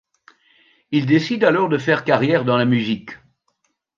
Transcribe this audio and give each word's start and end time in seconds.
Il 0.89 1.05
décide 1.05 1.43
alors 1.43 1.69
de 1.69 1.77
faire 1.77 2.03
carrière 2.03 2.43
dans 2.43 2.57
la 2.57 2.65
musique. 2.65 3.11